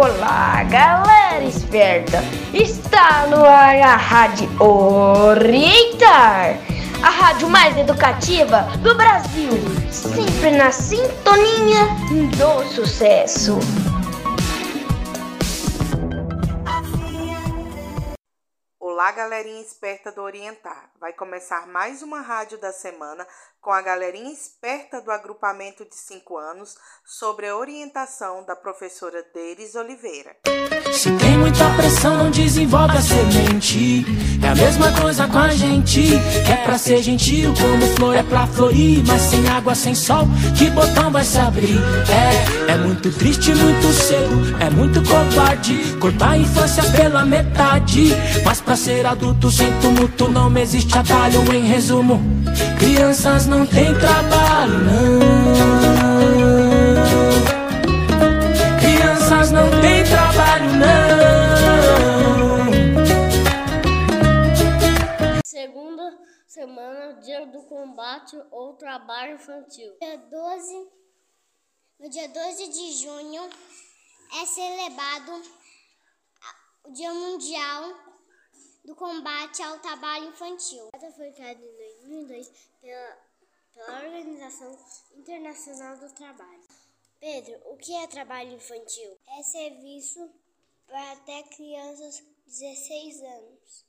[0.00, 2.22] Olá, galera esperta!
[2.54, 6.56] Está no ar a Rádio Orientar,
[7.02, 9.50] a rádio mais educativa do Brasil,
[9.90, 11.88] sempre na sintonia
[12.36, 13.58] do sucesso.
[18.98, 20.90] Olá, galerinha esperta do Orientar.
[21.00, 23.24] Vai começar mais uma rádio da semana
[23.60, 26.74] com a galerinha esperta do agrupamento de 5 anos
[27.06, 30.36] sobre a orientação da professora Deires Oliveira.
[30.92, 34.27] Se tem muita pressão, desenvolve a semente.
[34.48, 36.00] É a mesma coisa com a gente.
[36.00, 39.02] Que é pra ser gentil, como flor é pra florir.
[39.06, 40.26] Mas sem água, sem sol,
[40.56, 41.78] que botão vai se abrir?
[42.08, 45.74] É, é muito triste, muito cedo, é muito covarde.
[46.00, 48.16] Cortar a infância pela metade.
[48.42, 51.44] Mas pra ser adulto, sem tumulto, não existe atalho.
[51.54, 52.18] Em resumo,
[52.78, 55.18] crianças não têm trabalho, não.
[58.80, 61.17] Crianças não têm trabalho, não.
[67.50, 69.96] Do combate ou trabalho infantil.
[70.00, 70.88] Dia 12,
[71.98, 73.42] no dia 12 de junho
[74.40, 75.42] é celebrado
[76.84, 78.08] o Dia Mundial
[78.84, 80.88] do Combate ao Trabalho Infantil.
[80.94, 83.18] A foi criada em 2002 pela,
[83.74, 84.78] pela Organização
[85.14, 86.62] Internacional do Trabalho.
[87.20, 89.18] Pedro, o que é trabalho infantil?
[89.38, 90.30] É serviço
[90.86, 93.84] para até crianças de 16 anos.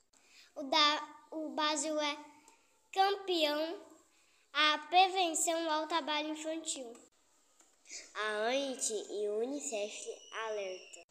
[0.56, 2.29] O, da, o Brasil é
[2.92, 3.80] campeão
[4.52, 6.92] a prevenção ao trabalho infantil.
[8.14, 10.08] A ANT e o Unicef
[10.46, 11.02] alertam.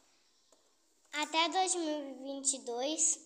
[1.14, 3.20] Até 2022,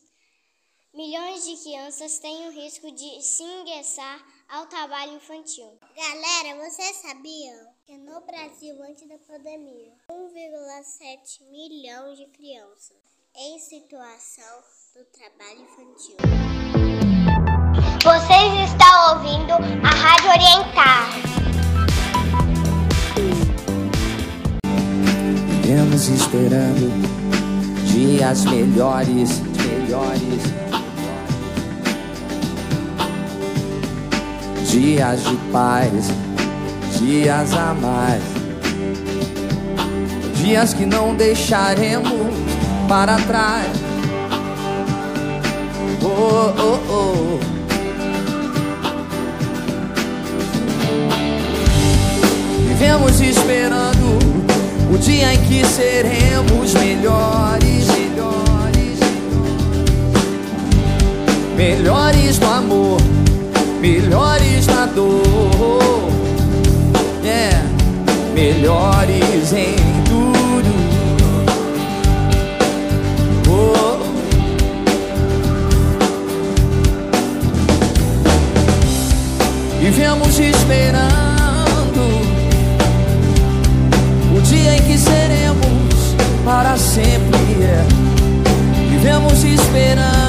[0.94, 5.78] milhões de crianças têm o risco de se ingressar ao trabalho infantil.
[5.96, 12.98] Galera, vocês sabiam que no Brasil, antes da pandemia, 1,7 milhão de crianças
[13.36, 14.64] em situação
[14.96, 17.03] do trabalho infantil.
[18.04, 21.10] Vocês estão ouvindo a Rádio Orientar.
[25.62, 26.92] Vivemos esperando
[27.86, 30.44] dias melhores, melhores.
[34.70, 36.10] Dias de paz,
[37.00, 38.24] dias a mais.
[40.36, 42.34] Dias que não deixaremos
[42.90, 43.72] para trás.
[46.02, 47.43] Oh, oh, oh.
[52.94, 54.20] Vivemos esperando
[54.94, 59.00] o dia em que seremos melhores, melhores,
[61.58, 63.02] melhores no amor,
[63.82, 65.24] melhores na dor,
[67.24, 67.66] yeah.
[68.36, 69.76] melhores em
[70.06, 70.72] tudo.
[73.50, 73.98] Oh.
[79.82, 81.23] Vivemos esperando
[86.78, 87.64] sempre.
[87.64, 87.86] é.
[88.90, 90.23] Vivemos esperando.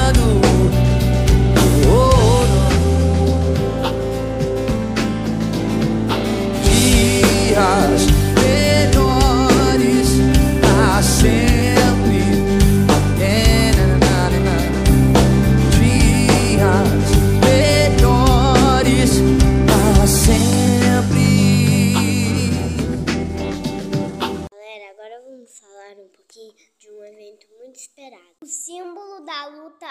[25.95, 28.35] Falar um pouquinho de um evento muito esperado.
[28.41, 29.87] O símbolo da luta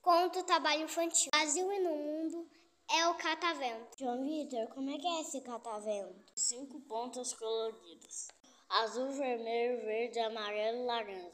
[0.00, 1.30] contra o trabalho infantil.
[1.34, 2.48] No Brasil e no mundo
[2.90, 3.98] é o catavento.
[3.98, 6.32] João Vitor, como é que é esse catavento?
[6.36, 8.28] Cinco pontas coloridas:
[8.68, 11.32] azul, vermelho, verde, amarelo e laranja.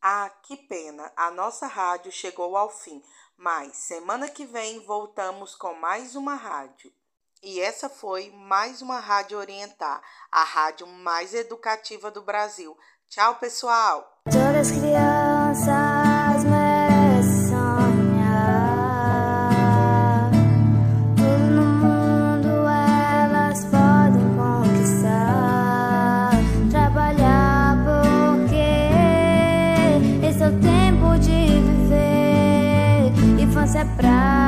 [0.00, 1.12] Ah, que pena!
[1.16, 3.02] A nossa rádio chegou ao fim,
[3.36, 6.92] mas semana que vem voltamos com mais uma rádio.
[7.40, 12.76] E essa foi mais uma Rádio Orientar, a rádio mais educativa do Brasil.
[13.10, 14.06] Tchau, pessoal!
[14.30, 17.88] Todas as crianças merecem sonhar.
[21.16, 26.32] Tudo no mundo elas podem conquistar.
[26.70, 28.76] Trabalhar porque
[30.26, 33.14] esse é o tempo de viver.
[33.42, 34.47] Infância é pra